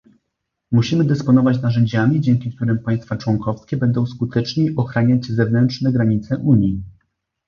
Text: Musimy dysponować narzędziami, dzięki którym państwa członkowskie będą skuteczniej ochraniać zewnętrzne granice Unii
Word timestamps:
Musimy 0.71 1.05
dysponować 1.05 1.61
narzędziami, 1.61 2.21
dzięki 2.21 2.55
którym 2.55 2.79
państwa 2.79 3.17
członkowskie 3.17 3.77
będą 3.77 4.05
skuteczniej 4.05 4.75
ochraniać 4.75 5.25
zewnętrzne 5.25 5.91
granice 5.91 6.37
Unii 6.37 6.83